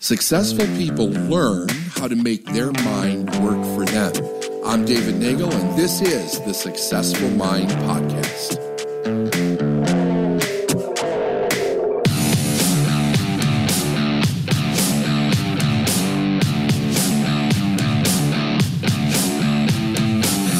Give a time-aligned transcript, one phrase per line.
[0.00, 4.12] Successful people learn how to make their mind work for them.
[4.64, 8.58] I'm David Nagel, and this is the Successful Mind Podcast.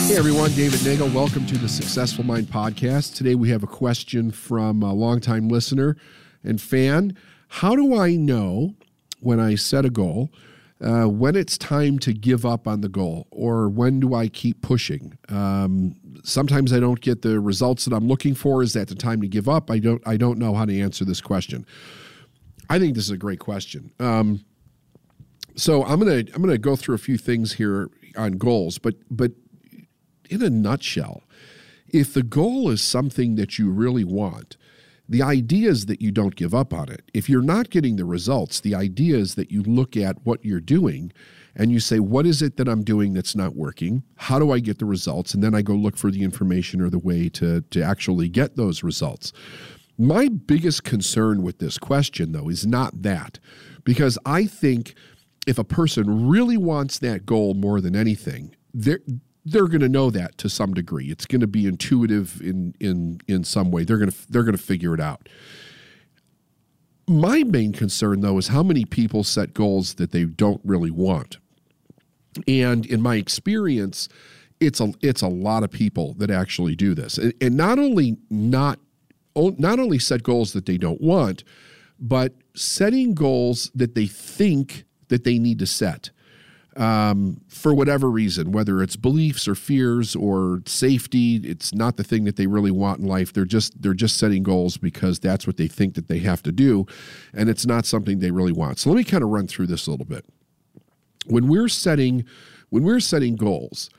[0.08, 1.14] Hey everyone, David Nagel.
[1.14, 3.14] Welcome to the Successful Mind Podcast.
[3.14, 5.96] Today we have a question from a longtime listener
[6.42, 7.16] and fan.
[7.46, 8.74] How do I know
[9.20, 10.30] when I set a goal
[10.80, 14.62] uh, when it's time to give up on the goal or when do I keep
[14.62, 15.18] pushing?
[15.28, 18.62] Um, sometimes I don't get the results that I'm looking for.
[18.62, 19.70] Is that the time to give up?
[19.70, 20.02] I don't.
[20.06, 21.66] I don't know how to answer this question.
[22.70, 23.92] I think this is a great question.
[23.98, 24.44] Um,
[25.56, 29.32] so I'm gonna I'm gonna go through a few things here on goals, but but
[30.30, 31.22] in a nutshell,
[31.88, 34.56] if the goal is something that you really want,
[35.08, 37.10] the idea is that you don't give up on it.
[37.14, 40.60] If you're not getting the results, the idea is that you look at what you're
[40.60, 41.12] doing
[41.56, 44.02] and you say, What is it that I'm doing that's not working?
[44.16, 45.34] How do I get the results?
[45.34, 48.56] And then I go look for the information or the way to, to actually get
[48.56, 49.32] those results.
[49.96, 53.40] My biggest concern with this question, though, is not that,
[53.82, 54.94] because I think
[55.46, 59.00] if a person really wants that goal more than anything, they're
[59.50, 61.06] they're going to know that to some degree.
[61.10, 63.84] It's going to be intuitive in in in some way.
[63.84, 65.28] They're going to they're going to figure it out.
[67.06, 71.38] My main concern though is how many people set goals that they don't really want.
[72.46, 74.08] And in my experience,
[74.60, 77.18] it's a it's a lot of people that actually do this.
[77.18, 78.78] And, and not only not
[79.34, 81.44] not only set goals that they don't want,
[81.98, 86.10] but setting goals that they think that they need to set
[86.78, 92.22] um, for whatever reason, whether it's beliefs or fears or safety, it's not the thing
[92.24, 93.32] that they really want in life.
[93.32, 96.52] They're just they're just setting goals because that's what they think that they have to
[96.52, 96.86] do,
[97.34, 98.78] and it's not something they really want.
[98.78, 100.24] So let me kind of run through this a little bit.
[101.26, 102.24] When we're setting
[102.70, 103.90] when we're setting goals,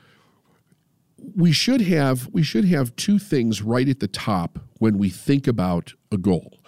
[1.36, 5.46] we should have we should have two things right at the top when we think
[5.46, 6.59] about a goal.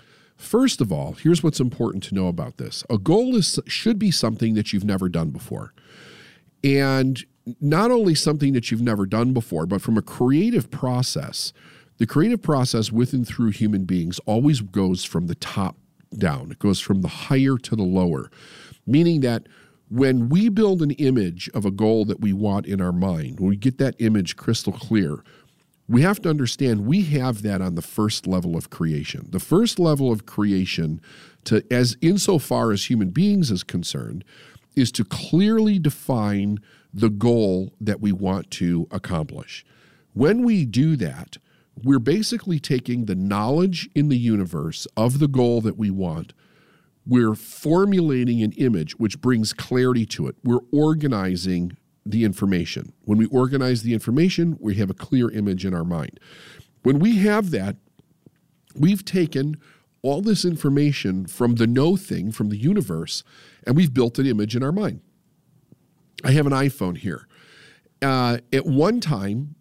[0.42, 2.82] First of all, here's what's important to know about this.
[2.90, 5.72] A goal is should be something that you've never done before.
[6.64, 7.24] And
[7.60, 11.52] not only something that you've never done before, but from a creative process,
[11.98, 15.76] the creative process with and through human beings always goes from the top
[16.18, 16.50] down.
[16.50, 18.28] It goes from the higher to the lower,
[18.84, 19.46] meaning that
[19.88, 23.48] when we build an image of a goal that we want in our mind, when
[23.48, 25.22] we get that image crystal clear,
[25.92, 29.26] we have to understand we have that on the first level of creation.
[29.28, 31.02] The first level of creation
[31.44, 34.24] to as insofar as human beings is concerned
[34.74, 36.60] is to clearly define
[36.94, 39.66] the goal that we want to accomplish.
[40.14, 41.36] When we do that,
[41.84, 46.32] we're basically taking the knowledge in the universe of the goal that we want.
[47.06, 50.36] We're formulating an image which brings clarity to it.
[50.42, 52.92] We're organizing the information.
[53.04, 56.18] When we organize the information, we have a clear image in our mind.
[56.82, 57.76] When we have that,
[58.74, 59.56] we've taken
[60.02, 63.22] all this information from the know thing, from the universe,
[63.66, 65.00] and we've built an image in our mind.
[66.24, 67.28] I have an iPhone here.
[68.00, 69.54] Uh, at one time,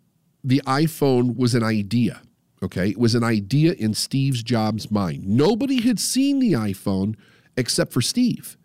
[0.44, 2.22] the iPhone was an idea.
[2.64, 5.28] Okay, it was an idea in Steve Jobs' mind.
[5.28, 7.16] Nobody had seen the iPhone
[7.58, 8.58] except for Steve.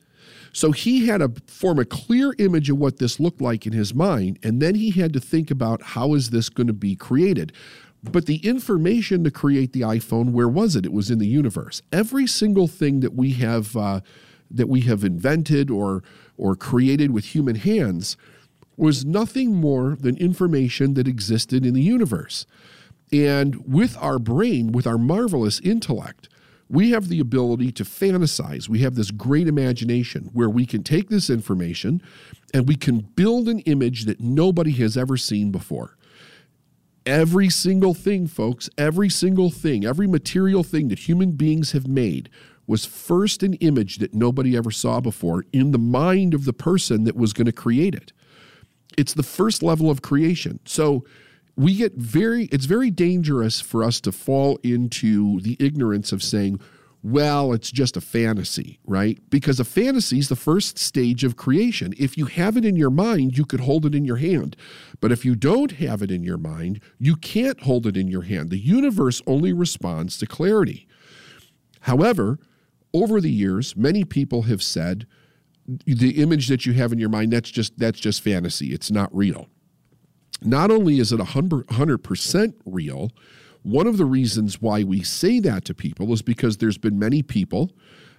[0.57, 3.95] So he had to form a clear image of what this looked like in his
[3.95, 7.53] mind, and then he had to think about how is this going to be created.
[8.03, 10.87] But the information to create the iPhone, where was it?
[10.87, 11.83] It was in the universe.
[11.93, 14.01] Every single thing that we have uh,
[14.51, 16.03] that we have invented or
[16.39, 18.17] or created with human hands
[18.79, 22.47] was nothing more than information that existed in the universe.
[23.13, 26.31] And with our brain, with our marvelous intellect,
[26.69, 28.69] we have the ability to fantasize.
[28.69, 32.03] We have this great imagination where we can take this information
[32.53, 35.97] and we can build an image that nobody has ever seen before.
[37.05, 42.29] Every single thing, folks, every single thing, every material thing that human beings have made
[42.67, 47.05] was first an image that nobody ever saw before in the mind of the person
[47.05, 48.13] that was going to create it.
[48.99, 50.59] It's the first level of creation.
[50.65, 51.05] So
[51.57, 56.61] we get very, it's very dangerous for us to fall into the ignorance of saying,
[57.03, 59.19] well, it's just a fantasy, right?
[59.31, 61.95] Because a fantasy is the first stage of creation.
[61.99, 64.57] If you have it in your mind, you could hold it in your hand.
[65.01, 68.23] But if you don't have it in your mind, you can't hold it in your
[68.23, 68.51] hand.
[68.51, 70.89] The universe only responds to clarity.
[71.83, 72.39] However,
[72.93, 75.07] over the years, many people have said
[75.67, 78.73] the image that you have in your mind that's just that's just fantasy.
[78.73, 79.49] It's not real.
[80.43, 83.11] Not only is it 100% real,
[83.63, 87.23] one of the reasons why we say that to people is because there's been many
[87.23, 87.73] people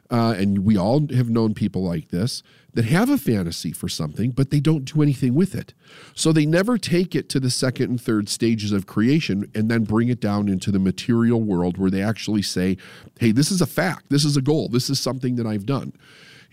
[0.10, 2.42] uh, and we all have known people like this
[2.74, 5.74] that have a fantasy for something, but they don't do anything with it.
[6.14, 9.84] So they never take it to the second and third stages of creation and then
[9.84, 12.78] bring it down into the material world where they actually say,
[13.20, 15.94] hey, this is a fact, this is a goal, this is something that I've done.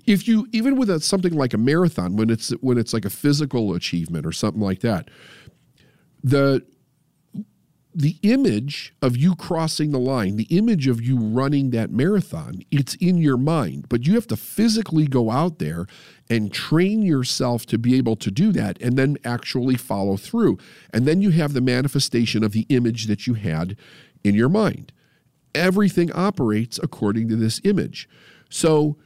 [0.06, 3.11] If you even with a, something like a marathon, when it's when it's like a
[3.11, 5.08] physical achievement or something like that,
[6.25, 6.65] the
[7.97, 12.97] the image of you crossing the line, the image of you running that marathon, it's
[12.97, 15.87] in your mind, but you have to physically go out there
[16.29, 20.59] and train yourself to be able to do that and then actually follow through.
[20.93, 23.76] And then you have the manifestation of the image that you had
[24.25, 24.93] in your mind.
[25.55, 28.09] Everything operates according to this image.
[28.50, 28.97] So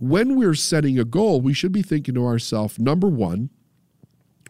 [0.00, 3.50] when we're setting a goal, we should be thinking to ourselves number one,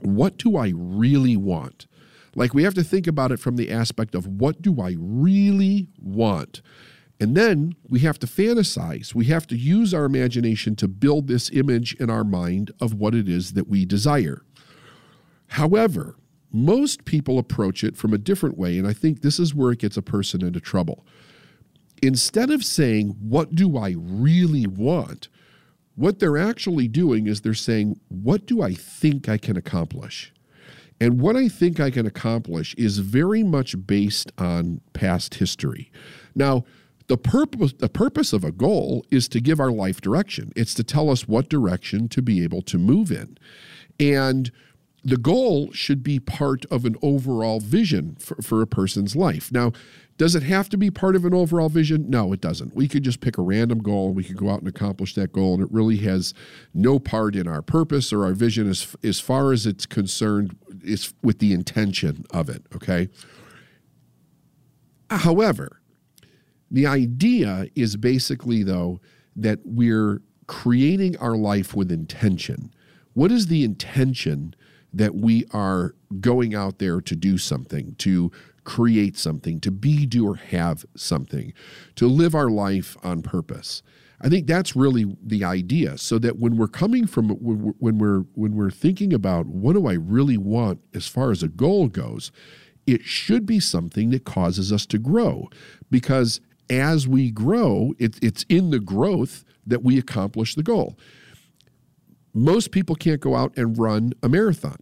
[0.00, 1.86] what do I really want?
[2.34, 5.88] Like we have to think about it from the aspect of what do I really
[6.00, 6.62] want?
[7.20, 9.14] And then we have to fantasize.
[9.14, 13.14] We have to use our imagination to build this image in our mind of what
[13.14, 14.42] it is that we desire.
[15.48, 16.16] However,
[16.50, 19.78] most people approach it from a different way, and I think this is where it
[19.78, 21.06] gets a person into trouble.
[22.02, 25.28] Instead of saying, What do I really want?
[25.94, 30.32] what they're actually doing is they're saying, What do I think I can accomplish?
[31.02, 35.90] And what I think I can accomplish is very much based on past history.
[36.36, 36.64] Now,
[37.08, 40.52] the purpose, the purpose of a goal is to give our life direction.
[40.54, 43.36] It's to tell us what direction to be able to move in.
[43.98, 44.52] And
[45.02, 49.50] the goal should be part of an overall vision for, for a person's life.
[49.50, 49.72] Now,
[50.18, 52.08] does it have to be part of an overall vision?
[52.08, 52.76] No, it doesn't.
[52.76, 54.12] We could just pick a random goal.
[54.12, 56.32] We could go out and accomplish that goal, and it really has
[56.72, 61.14] no part in our purpose or our vision as, as far as it's concerned is
[61.22, 63.08] with the intention of it, okay?
[65.10, 65.80] However,
[66.70, 69.00] the idea is basically, though,
[69.36, 72.72] that we're creating our life with intention.
[73.14, 74.54] What is the intention
[74.92, 78.30] that we are going out there to do something, to
[78.64, 81.52] create something, to be, do, or have something,
[81.96, 83.82] to live our life on purpose?
[84.22, 85.98] I think that's really the idea.
[85.98, 89.94] So that when we're coming from when we're when we're thinking about what do I
[89.94, 92.30] really want as far as a goal goes,
[92.86, 95.48] it should be something that causes us to grow,
[95.90, 96.40] because
[96.70, 100.98] as we grow, it, it's in the growth that we accomplish the goal.
[102.32, 104.78] Most people can't go out and run a marathon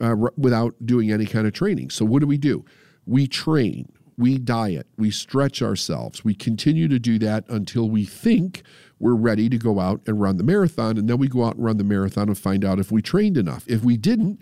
[0.00, 1.90] uh, without doing any kind of training.
[1.90, 2.64] So what do we do?
[3.06, 8.62] We train we diet, we stretch ourselves, we continue to do that until we think
[8.98, 10.96] we're ready to go out and run the marathon.
[10.96, 13.36] And then we go out and run the marathon and find out if we trained
[13.36, 13.64] enough.
[13.66, 14.40] If we didn't,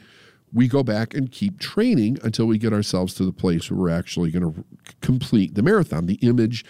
[0.53, 3.91] we go back and keep training until we get ourselves to the place where we're
[3.91, 4.65] actually going to
[5.01, 6.65] complete the marathon, the image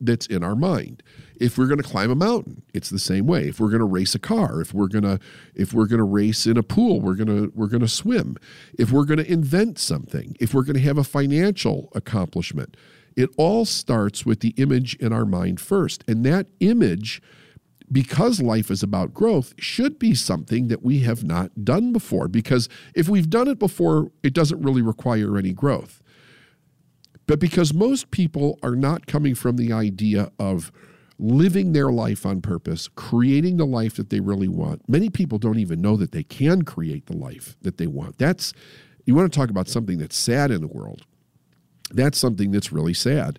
[0.00, 1.02] that's in our mind.
[1.38, 3.48] If we're going to climb a mountain, it's the same way.
[3.48, 5.18] If we're going to race a car, if we're going to
[5.54, 8.36] if we're going to race in a pool, we're going to we're going to swim.
[8.78, 12.76] If we're going to invent something, if we're going to have a financial accomplishment,
[13.16, 16.04] it all starts with the image in our mind first.
[16.08, 17.20] And that image
[17.90, 22.28] because life is about growth, should be something that we have not done before.
[22.28, 26.02] Because if we've done it before, it doesn't really require any growth.
[27.26, 30.70] But because most people are not coming from the idea of
[31.18, 35.58] living their life on purpose, creating the life that they really want, many people don't
[35.58, 38.18] even know that they can create the life that they want.
[38.18, 38.52] That's,
[39.06, 41.02] you want to talk about something that's sad in the world.
[41.90, 43.38] That's something that's really sad.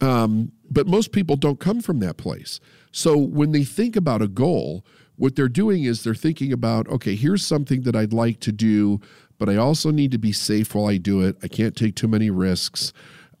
[0.00, 2.60] Um, but most people don't come from that place.
[2.92, 4.84] So when they think about a goal,
[5.16, 9.00] what they're doing is they're thinking about, okay, here's something that I'd like to do
[9.40, 11.36] but I also need to be safe while I do it.
[11.42, 12.92] I can't take too many risks.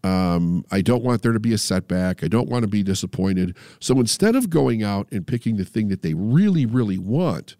[0.02, 2.24] Um, I don't want there to be a setback.
[2.24, 3.54] I don't want to be disappointed.
[3.80, 7.54] So instead of going out and picking the thing that they really, really want,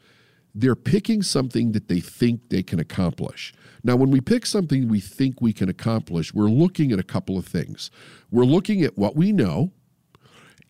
[0.55, 3.53] they're picking something that they think they can accomplish.
[3.85, 7.37] Now, when we pick something we think we can accomplish, we're looking at a couple
[7.37, 7.91] of things.
[8.31, 9.71] We're looking at what we know,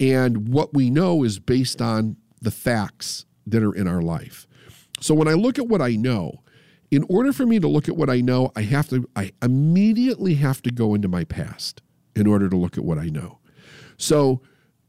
[0.00, 4.48] and what we know is based on the facts that are in our life.
[5.00, 6.42] So when I look at what I know,
[6.90, 10.34] in order for me to look at what I know, I have to, I immediately
[10.34, 11.82] have to go into my past
[12.16, 13.38] in order to look at what I know.
[13.96, 14.40] So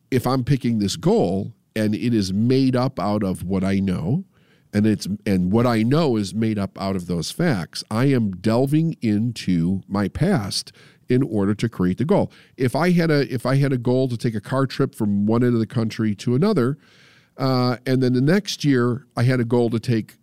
[0.10, 4.26] if I'm picking this goal and it is made up out of what I know,
[4.74, 8.32] and it's and what I know is made up out of those facts, I am
[8.32, 10.72] delving into my past
[11.10, 12.32] in order to create the goal.
[12.56, 15.26] If I had a if I had a goal to take a car trip from
[15.26, 16.78] one end of the country to another,
[17.38, 20.16] uh, and then the next year I had a goal to take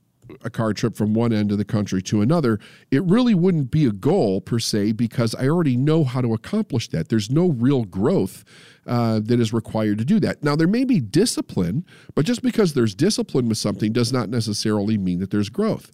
[0.43, 2.59] a car trip from one end of the country to another,
[2.91, 6.89] it really wouldn't be a goal per se because I already know how to accomplish
[6.89, 7.09] that.
[7.09, 8.45] There's no real growth
[8.87, 10.43] uh, that is required to do that.
[10.43, 14.99] Now, there may be discipline, but just because there's discipline with something does not necessarily
[14.99, 15.91] mean that there's growth.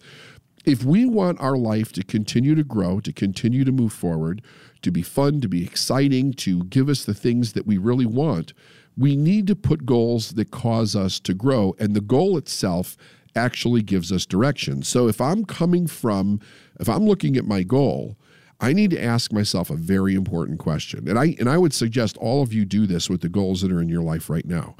[0.65, 4.41] If we want our life to continue to grow, to continue to move forward,
[4.81, 8.53] to be fun, to be exciting, to give us the things that we really want,
[8.97, 11.75] we need to put goals that cause us to grow.
[11.79, 12.97] And the goal itself
[13.35, 14.83] actually gives us direction.
[14.83, 16.39] So if I'm coming from,
[16.79, 18.17] if I'm looking at my goal,
[18.59, 21.07] I need to ask myself a very important question.
[21.09, 23.71] And I and I would suggest all of you do this with the goals that
[23.71, 24.75] are in your life right now.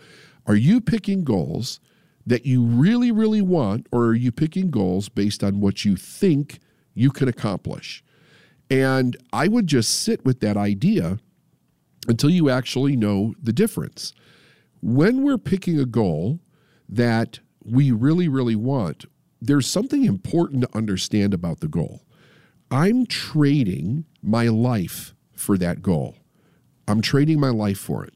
[0.47, 1.79] Are you picking goals
[2.25, 6.59] that you really really want or are you picking goals based on what you think
[6.93, 8.03] you can accomplish?
[8.69, 11.19] And I would just sit with that idea
[12.07, 14.13] until you actually know the difference.
[14.81, 16.39] When we're picking a goal
[16.87, 19.05] that we really, really want,
[19.41, 22.01] there's something important to understand about the goal.
[22.71, 26.15] I'm trading my life for that goal.
[26.87, 28.13] I'm trading my life for it.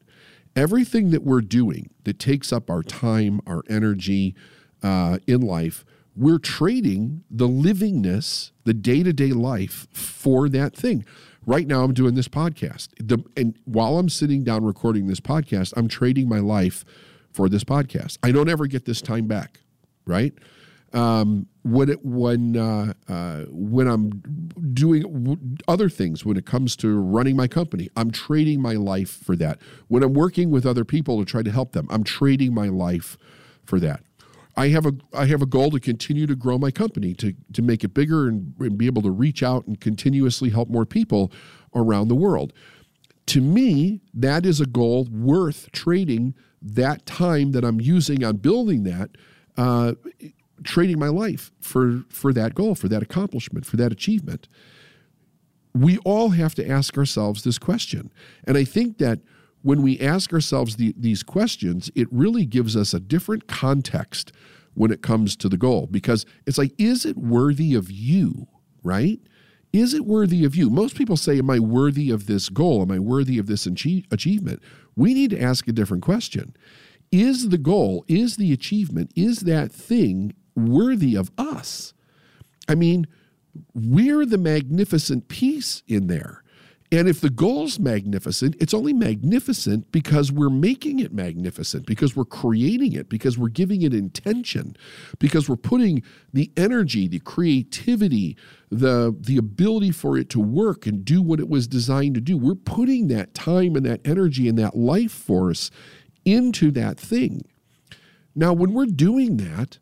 [0.56, 4.36] Everything that we're doing that takes up our time, our energy
[4.82, 11.06] uh, in life, we're trading the livingness, the day to day life for that thing.
[11.46, 12.90] Right now, I'm doing this podcast.
[13.00, 16.84] The, and while I'm sitting down recording this podcast, I'm trading my life
[17.32, 18.18] for this podcast.
[18.24, 19.60] I don't ever get this time back,
[20.06, 20.34] right?
[20.92, 24.10] Um, when it when uh, uh, when I'm
[24.74, 29.36] doing other things, when it comes to running my company, I'm trading my life for
[29.36, 29.60] that.
[29.88, 33.18] When I'm working with other people to try to help them, I'm trading my life
[33.66, 34.02] for that.
[34.58, 37.62] I have a I have a goal to continue to grow my company to to
[37.62, 41.32] make it bigger and, and be able to reach out and continuously help more people
[41.76, 42.52] around the world.
[43.30, 46.34] To me, that is a goal worth trading
[46.64, 49.12] that time that I'm using on building that,
[49.56, 49.94] uh,
[50.64, 54.48] trading my life for for that goal, for that accomplishment, for that achievement.
[55.76, 58.12] We all have to ask ourselves this question,
[58.48, 59.20] and I think that
[59.62, 64.32] when we ask ourselves the, these questions, it really gives us a different context
[64.74, 68.48] when it comes to the goal because it's like, is it worthy of you,
[68.82, 69.20] right?
[69.72, 70.70] Is it worthy of you?
[70.70, 72.82] Most people say, Am I worthy of this goal?
[72.82, 74.62] Am I worthy of this achievement?
[74.96, 76.56] We need to ask a different question.
[77.12, 81.94] Is the goal, is the achievement, is that thing worthy of us?
[82.68, 83.08] I mean,
[83.74, 86.44] we're the magnificent piece in there.
[86.92, 92.26] And if the goal's magnificent, it's only magnificent because we're making it magnificent, because we're
[92.26, 94.76] creating it, because we're giving it intention,
[95.20, 96.02] because we're putting
[96.34, 98.36] the energy, the creativity,
[98.72, 102.36] the, the ability for it to work and do what it was designed to do.
[102.36, 105.70] We're putting that time and that energy and that life force
[106.26, 107.44] into that thing.
[108.34, 109.78] Now, when we're doing that,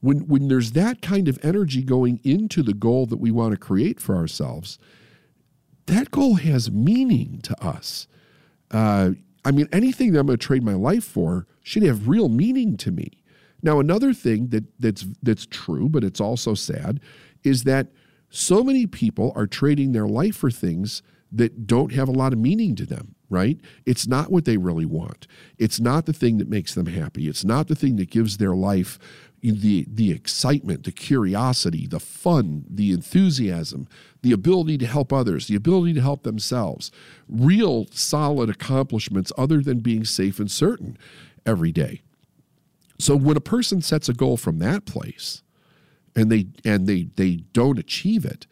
[0.00, 3.56] when, when there's that kind of energy going into the goal that we want to
[3.56, 4.78] create for ourselves,
[5.88, 8.06] that goal has meaning to us.
[8.70, 9.10] Uh,
[9.44, 12.76] I mean, anything that I'm going to trade my life for should have real meaning
[12.78, 13.22] to me.
[13.62, 17.00] Now, another thing that that's that's true, but it's also sad,
[17.42, 17.88] is that
[18.30, 21.02] so many people are trading their life for things
[21.32, 23.60] that don't have a lot of meaning to them, right?
[23.84, 25.26] It's not what they really want.
[25.58, 27.28] It's not the thing that makes them happy.
[27.28, 28.98] It's not the thing that gives their life
[29.40, 33.86] the the excitement, the curiosity, the fun, the enthusiasm,
[34.22, 36.90] the ability to help others, the ability to help themselves.
[37.28, 40.98] Real solid accomplishments other than being safe and certain
[41.46, 42.02] every day.
[42.98, 45.42] So when a person sets a goal from that place
[46.16, 48.46] and they and they they don't achieve it,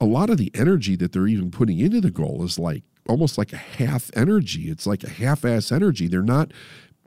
[0.00, 3.38] a lot of the energy that they're even putting into the goal is like almost
[3.38, 4.70] like a half energy.
[4.70, 6.08] It's like a half-ass energy.
[6.08, 6.52] They're not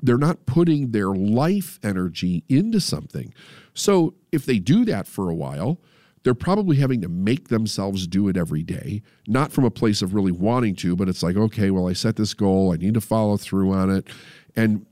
[0.02, 3.34] they're not putting their life energy into something.
[3.74, 5.80] So if they do that for a while,
[6.24, 10.14] they're probably having to make themselves do it every day, not from a place of
[10.14, 13.02] really wanting to, but it's like, okay, well, I set this goal, I need to
[13.02, 14.08] follow through on it.
[14.56, 14.86] And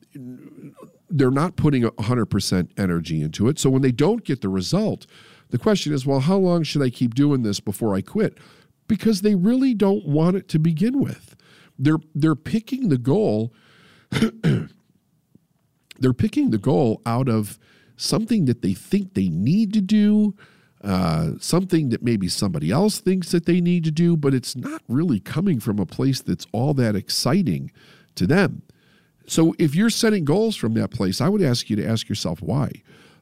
[1.10, 3.60] they're not putting 100% energy into it.
[3.60, 5.08] So when they don't get the result,
[5.50, 8.38] the question is, well, how long should I keep doing this before I quit?
[8.92, 11.38] Because they really don't want it to begin with.
[11.80, 13.54] They're they're picking the goal
[16.00, 17.58] they're picking the goal out of
[17.96, 20.36] something that they think they need to do,
[20.84, 24.82] uh, something that maybe somebody else thinks that they need to do, but it's not
[24.88, 27.72] really coming from a place that's all that exciting
[28.16, 28.64] to them.
[29.28, 32.42] So if you're setting goals from that place, I would ask you to ask yourself
[32.42, 32.72] why.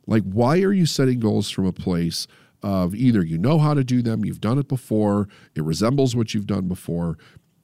[0.07, 2.25] Like, why are you setting goals from a place
[2.62, 6.34] of either you know how to do them, you've done it before, it resembles what
[6.34, 7.18] you've done before,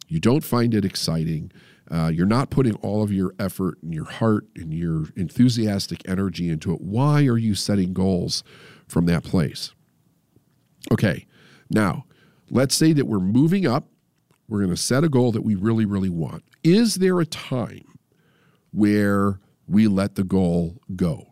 [0.08, 1.52] you don't find it exciting,
[1.92, 6.50] uh, you're not putting all of your effort and your heart and your enthusiastic energy
[6.50, 6.82] into it.
[6.82, 8.44] Why are you setting goals
[8.88, 9.74] from that place.
[10.92, 11.26] Okay,
[11.70, 12.06] now
[12.50, 13.88] let's say that we're moving up.
[14.48, 16.44] We're going to set a goal that we really, really want.
[16.64, 17.98] Is there a time
[18.72, 21.32] where we let the goal go?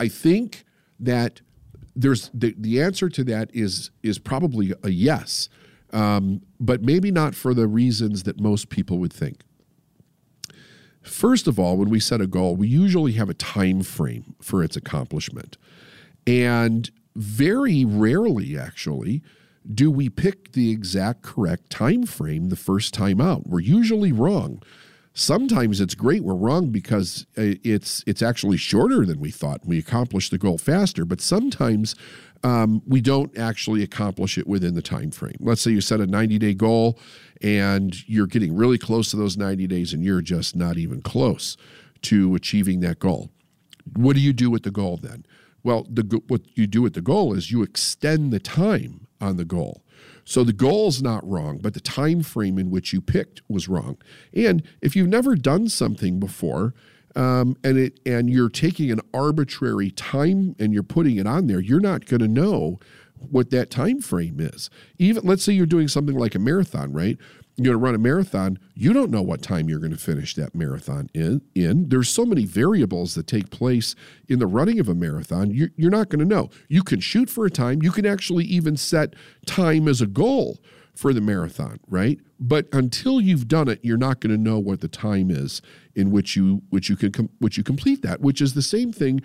[0.00, 0.64] I think
[0.98, 1.42] that
[1.98, 5.48] there's the, the answer to that is is probably a yes,
[5.92, 9.42] um, but maybe not for the reasons that most people would think.
[11.02, 14.62] First of all, when we set a goal, we usually have a time frame for
[14.62, 15.56] its accomplishment.
[16.26, 19.22] And very rarely actually
[19.74, 23.46] do we pick the exact correct time frame the first time out.
[23.46, 24.62] We're usually wrong.
[25.18, 29.66] Sometimes it's great we're wrong because uh, it's it's actually shorter than we thought.
[29.66, 31.96] We accomplish the goal faster, but sometimes
[32.44, 35.34] um, we don't actually accomplish it within the time frame.
[35.40, 37.00] Let's say you set a 90 day goal
[37.42, 41.56] and you're getting really close to those 90 days and you're just not even close
[42.02, 43.32] to achieving that goal.
[43.96, 45.26] What do you do with the goal then?
[45.64, 49.44] Well, the, what you do with the goal is you extend the time on the
[49.44, 49.82] goal.
[50.28, 53.96] So the goal's not wrong, but the time frame in which you picked was wrong.
[54.34, 56.74] And if you've never done something before,
[57.16, 61.60] um, and it and you're taking an arbitrary time and you're putting it on there,
[61.60, 62.78] you're not going to know
[63.30, 64.68] what that time frame is.
[64.98, 67.16] Even let's say you're doing something like a marathon, right?
[67.58, 68.58] You're going to run a marathon.
[68.74, 71.42] You don't know what time you're going to finish that marathon in.
[71.56, 73.96] In there's so many variables that take place
[74.28, 75.50] in the running of a marathon.
[75.50, 76.50] You're, you're not going to know.
[76.68, 77.82] You can shoot for a time.
[77.82, 80.60] You can actually even set time as a goal
[80.94, 82.20] for the marathon, right?
[82.38, 85.60] But until you've done it, you're not going to know what the time is
[85.96, 88.92] in which you which you can com- which you complete that, which is the same
[88.92, 89.20] thing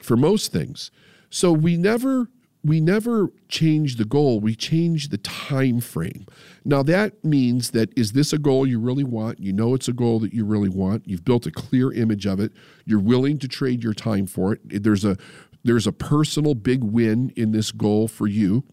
[0.00, 0.92] for most things.
[1.30, 2.28] So we never
[2.64, 6.26] we never change the goal we change the time frame.
[6.64, 9.40] Now that means that is this a goal you really want?
[9.40, 11.06] You know it's a goal that you really want.
[11.06, 12.52] You've built a clear image of it.
[12.84, 14.82] You're willing to trade your time for it.
[14.82, 15.16] There's a
[15.64, 18.64] there's a personal big win in this goal for you.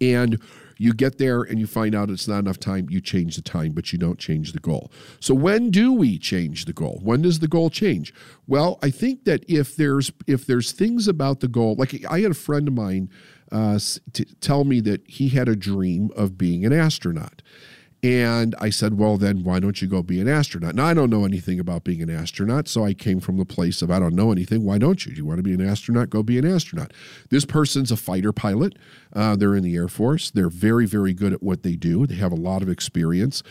[0.00, 0.40] And
[0.78, 3.72] you get there and you find out it's not enough time, you change the time,
[3.72, 4.90] but you don't change the goal.
[5.20, 7.00] So when do we change the goal?
[7.02, 8.12] When does the goal change?
[8.46, 12.30] Well, I think that if there's if there's things about the goal, like I had
[12.30, 13.10] a friend of mine
[13.52, 13.78] uh,
[14.12, 17.42] t- tell me that he had a dream of being an astronaut.
[18.04, 20.74] And I said, well, then why don't you go be an astronaut?
[20.74, 23.80] Now, I don't know anything about being an astronaut, so I came from the place
[23.80, 24.62] of I don't know anything.
[24.62, 25.12] Why don't you?
[25.12, 26.10] Do you want to be an astronaut?
[26.10, 26.92] Go be an astronaut.
[27.30, 28.76] This person's a fighter pilot.
[29.14, 30.30] Uh, they're in the Air Force.
[30.30, 32.06] They're very, very good at what they do.
[32.06, 33.42] They have a lot of experience.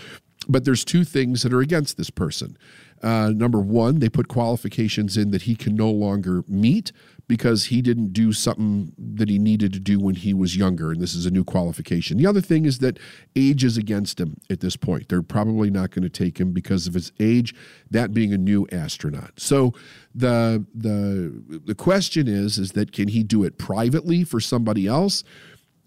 [0.47, 2.55] But there's two things that are against this person.
[3.01, 6.91] Uh, number one, they put qualifications in that he can no longer meet
[7.27, 11.01] because he didn't do something that he needed to do when he was younger, and
[11.01, 12.17] this is a new qualification.
[12.17, 12.99] The other thing is that
[13.35, 15.09] age is against him at this point.
[15.09, 17.55] They're probably not going to take him because of his age,
[17.89, 19.31] that being a new astronaut.
[19.37, 19.73] So
[20.13, 25.23] the the the question is is that can he do it privately for somebody else?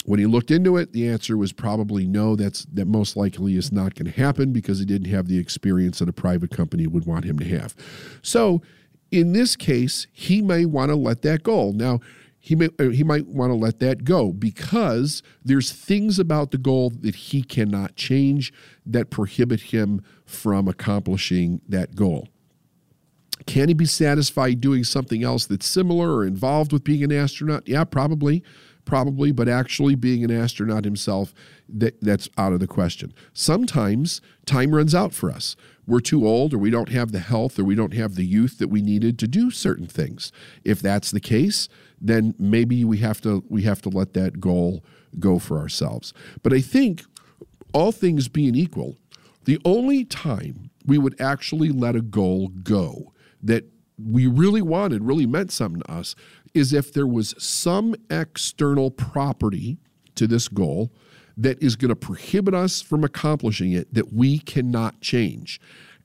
[0.07, 2.37] When he looked into it, the answer was probably no.
[2.37, 5.99] That's that most likely is not going to happen because he didn't have the experience
[5.99, 7.75] that a private company would want him to have.
[8.23, 8.63] So
[9.11, 11.73] in this case, he may want to let that go.
[11.73, 12.01] Now,
[12.39, 16.59] he may uh, he might want to let that go because there's things about the
[16.59, 18.53] goal that he cannot change
[18.85, 22.29] that prohibit him from accomplishing that goal.
[23.47, 27.67] Can he be satisfied doing something else that's similar or involved with being an astronaut?
[27.67, 28.45] Yeah, probably
[28.87, 31.35] probably, but actually being an astronaut himself,
[31.69, 33.13] that, that's out of the question.
[33.35, 35.57] Sometimes time runs out for us.
[35.87, 38.59] We're too old, or we don't have the health, or we don't have the youth
[38.59, 40.33] that we needed to do certain things.
[40.65, 41.69] If that's the case,
[42.01, 44.85] then maybe we have to we have to let that goal
[45.19, 46.13] go for ourselves.
[46.43, 47.05] But I think
[47.73, 48.97] all things being equal,
[49.45, 53.65] the only time we would actually let a goal go that
[53.99, 56.15] we really wanted, really meant something to us,
[56.53, 59.79] is if there was some external property
[60.15, 60.93] to this goal
[61.37, 65.61] that is going to prohibit us from accomplishing it that we cannot change.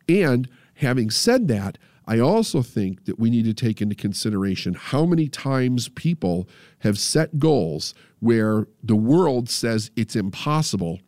[0.10, 5.06] And having said that, I also think that we need to take into consideration how
[5.06, 11.00] many times people have set goals where the world says it's impossible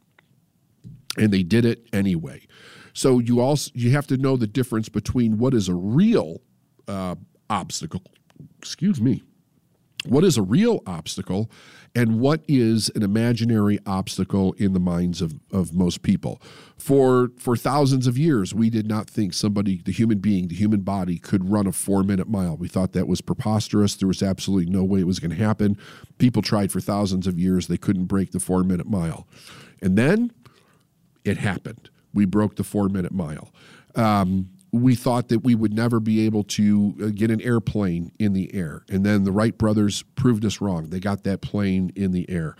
[1.17, 2.45] and they did it anyway.
[2.93, 6.41] So you also you have to know the difference between what is a real
[6.88, 7.15] uh,
[7.49, 8.03] obstacle,
[8.59, 9.23] excuse me,
[10.06, 11.50] what is a real obstacle
[11.96, 16.42] and what is an imaginary obstacle in the minds of, of most people?
[16.78, 20.82] For for thousands of years we did not think somebody the human being the human
[20.82, 22.58] body could run a four minute mile.
[22.58, 23.96] We thought that was preposterous.
[23.96, 25.78] There was absolutely no way it was going to happen.
[26.18, 27.68] People tried for thousands of years.
[27.68, 29.28] They couldn't break the four minute mile.
[29.82, 30.32] And then
[31.24, 31.89] it happened.
[32.13, 33.52] We broke the four minute mile.
[33.96, 38.33] Um, we thought that we would never be able to uh, get an airplane in
[38.33, 38.83] the air.
[38.89, 40.89] And then the Wright brothers proved us wrong.
[40.89, 42.55] They got that plane in the air.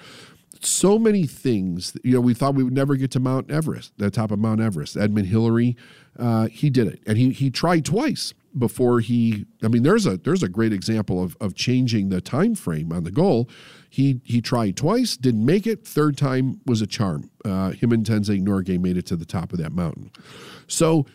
[0.62, 4.12] So many things, you know, we thought we would never get to Mount Everest, the
[4.12, 4.96] top of Mount Everest.
[4.96, 5.76] Edmund Hillary,
[6.18, 7.02] uh, he did it.
[7.08, 11.24] And he, he tried twice before he I mean there's a there's a great example
[11.24, 13.50] of, of changing the time frame on the goal.
[13.90, 15.88] He he tried twice, didn't make it.
[15.88, 17.32] Third time was a charm.
[17.44, 20.12] Uh, him and Tenzing Norgay made it to the top of that mountain.
[20.68, 21.08] So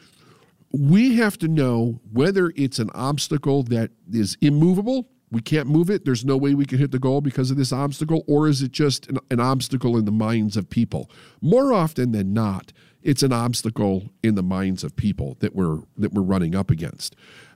[0.73, 5.09] we have to know whether it's an obstacle that is immovable.
[5.31, 6.05] We can't move it.
[6.05, 8.73] There's no way we can hit the goal because of this obstacle, or is it
[8.73, 11.11] just an, an obstacle in the minds of people?
[11.41, 16.13] More often than not, it's an obstacle in the minds of people that we're that
[16.13, 17.15] we're running up against.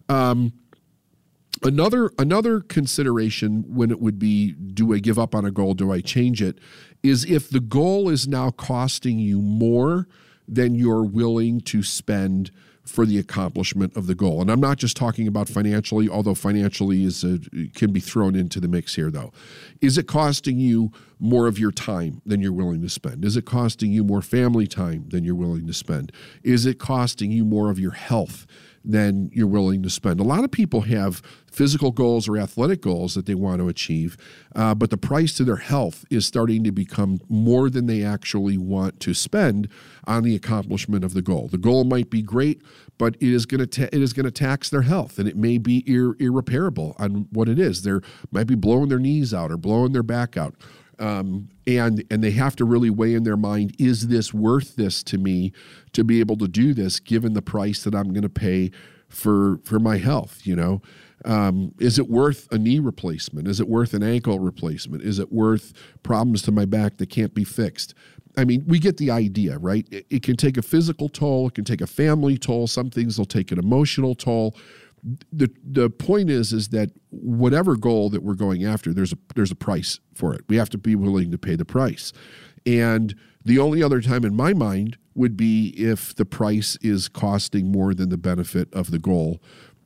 [0.08, 0.52] Um,
[1.62, 5.74] another another consideration when it would be do I give up on a goal?
[5.74, 6.58] Do I change it?
[7.02, 10.06] Is if the goal is now costing you more
[10.46, 12.50] than you're willing to spend
[12.84, 14.40] for the accomplishment of the goal.
[14.40, 17.38] And I'm not just talking about financially, although financially is a,
[17.74, 19.32] can be thrown into the mix here though.
[19.80, 20.90] Is it costing you
[21.20, 23.24] more of your time than you're willing to spend?
[23.24, 26.12] Is it costing you more family time than you're willing to spend?
[26.42, 28.46] Is it costing you more of your health
[28.84, 30.20] than you're willing to spend?
[30.20, 34.16] A lot of people have physical goals or athletic goals that they want to achieve,
[34.56, 38.56] uh, but the price to their health is starting to become more than they actually
[38.58, 39.68] want to spend
[40.06, 41.48] on the accomplishment of the goal.
[41.48, 42.62] The goal might be great,
[42.98, 45.36] but it is going to ta- it is going to tax their health, and it
[45.36, 47.82] may be ir- irreparable on what it is.
[47.82, 47.98] They
[48.30, 50.54] might be blowing their knees out or blowing their back out.
[50.98, 55.02] Um, and and they have to really weigh in their mind: Is this worth this
[55.04, 55.52] to me
[55.92, 58.70] to be able to do this, given the price that I'm going to pay
[59.08, 60.40] for for my health?
[60.44, 60.82] You know,
[61.24, 63.48] um, is it worth a knee replacement?
[63.48, 65.02] Is it worth an ankle replacement?
[65.02, 67.94] Is it worth problems to my back that can't be fixed?
[68.36, 69.86] I mean, we get the idea, right?
[69.90, 72.66] It, it, can take a physical toll, it can take a family toll.
[72.66, 74.56] Some things will take an emotional toll.
[75.32, 79.50] The the point is is that whatever goal that we're going after, there's a there's
[79.50, 80.42] a price for it.
[80.48, 82.12] We have to be willing to pay the price.
[82.64, 87.70] And the only other time in my mind would be if the price is costing
[87.70, 89.42] more than the benefit of the goal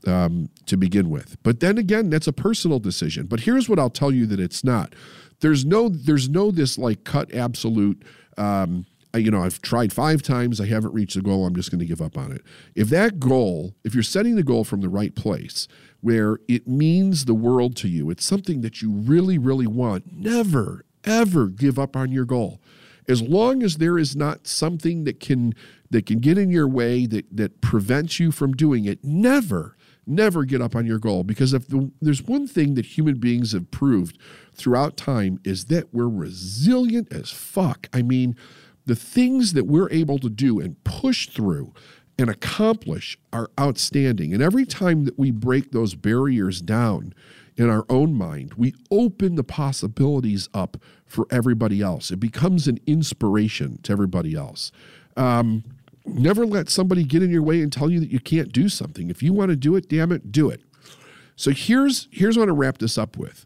[0.07, 1.37] um, to begin with.
[1.43, 3.27] But then again, that's a personal decision.
[3.27, 4.95] But here's what I'll tell you that it's not.
[5.41, 8.03] There's no there's no this like cut absolute.
[8.37, 11.81] Um, you know, I've tried five times, I haven't reached the goal, I'm just going
[11.81, 12.43] to give up on it.
[12.75, 15.69] If that goal, if you're setting the goal from the right place,
[16.01, 20.85] where it means the world to you, it's something that you really, really want, never,
[21.05, 22.61] ever give up on your goal.
[23.09, 25.55] As long as there is not something that can
[25.91, 29.77] that can get in your way that that prevents you from doing it, never,
[30.07, 33.53] never get up on your goal because if the, there's one thing that human beings
[33.53, 34.19] have proved
[34.55, 37.89] throughout time is that we're resilient as fuck.
[37.93, 38.37] I mean,
[38.87, 41.75] the things that we're able to do and push through
[42.19, 44.33] and accomplish are outstanding.
[44.33, 47.13] And every time that we break those barriers down
[47.57, 52.11] in our own mind, we open the possibilities up for everybody else.
[52.11, 54.73] It becomes an inspiration to everybody else.
[55.17, 55.65] Um,
[56.07, 59.11] Never let somebody get in your way and tell you that you can't do something.
[59.11, 60.61] If you want to do it, damn it, do it.
[61.35, 63.45] So here's here's what I wrap this up with.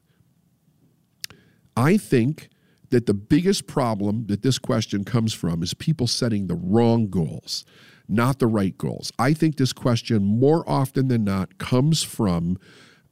[1.76, 2.50] I think
[2.90, 7.64] that the biggest problem that this question comes from is people setting the wrong goals,
[8.08, 9.12] not the right goals.
[9.18, 12.58] I think this question more often than not comes from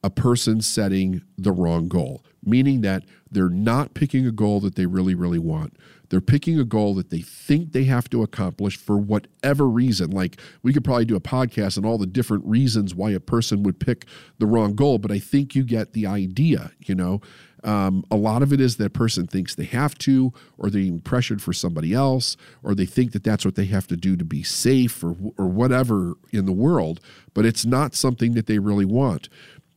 [0.05, 4.87] a person setting the wrong goal, meaning that they're not picking a goal that they
[4.87, 5.77] really, really want.
[6.09, 10.11] They're picking a goal that they think they have to accomplish for whatever reason.
[10.11, 13.63] Like we could probably do a podcast on all the different reasons why a person
[13.65, 14.07] would pick
[14.39, 17.21] the wrong goal, but I think you get the idea, you know.
[17.65, 21.01] Um, a lot of it is that person thinks they have to, or they're being
[21.01, 24.25] pressured for somebody else, or they think that that's what they have to do to
[24.25, 27.01] be safe, or or whatever in the world.
[27.35, 29.29] But it's not something that they really want.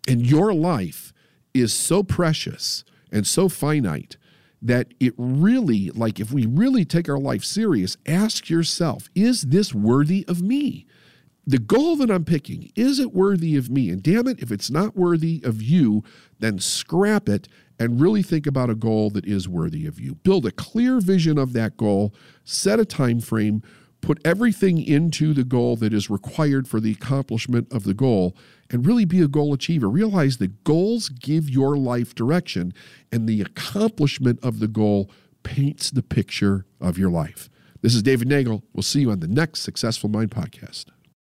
[0.08, 1.14] And your life
[1.54, 4.18] is so precious and so finite
[4.62, 9.74] that it really, like, if we really take our life serious, ask yourself, is this
[9.74, 10.86] worthy of me?
[11.46, 13.90] The goal that I'm picking, is it worthy of me?
[13.90, 16.04] And damn it, if it's not worthy of you,
[16.40, 17.48] then scrap it
[17.80, 20.16] and really think about a goal that is worthy of you.
[20.16, 23.64] Build a clear vision of that goal, set a time frame,
[24.02, 28.36] put everything into the goal that is required for the accomplishment of the goal
[28.70, 29.90] and really be a goal achiever.
[29.90, 32.74] Realize that goals give your life direction,
[33.12, 35.10] and the accomplishment of the goal
[35.44, 37.50] paints the picture of your life.
[37.82, 38.64] This is David Nagel.
[38.74, 40.86] We'll see you on the next Successful Mind podcast.